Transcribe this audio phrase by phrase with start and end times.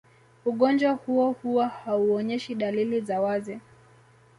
[0.45, 3.59] Ugonjwa huo huwa hauonyeshi dalili za wazi